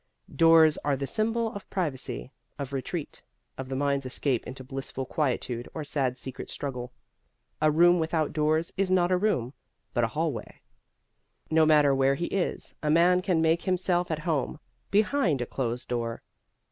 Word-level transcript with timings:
Doors 0.35 0.79
are 0.79 0.97
the 0.97 1.05
symbol 1.05 1.53
of 1.53 1.69
privacy, 1.69 2.31
of 2.57 2.73
retreat, 2.73 3.21
of 3.55 3.69
the 3.69 3.75
mind's 3.75 4.03
escape 4.07 4.47
into 4.47 4.63
blissful 4.63 5.05
quietude 5.05 5.69
or 5.75 5.83
sad 5.83 6.17
secret 6.17 6.49
struggle. 6.49 6.91
A 7.61 7.69
room 7.69 7.99
without 7.99 8.33
doors 8.33 8.73
is 8.77 8.89
not 8.89 9.11
a 9.11 9.17
room, 9.17 9.53
but 9.93 10.03
a 10.03 10.07
hallway. 10.17 10.63
No 11.51 11.67
matter 11.67 11.93
where 11.93 12.15
he 12.15 12.25
is, 12.25 12.73
a 12.81 12.89
man 12.89 13.21
can 13.21 13.43
make 13.43 13.61
himself 13.61 14.09
at 14.09 14.17
home 14.25 14.59
behind 14.89 15.39
a 15.39 15.45
closed 15.45 15.87
door. 15.89 16.23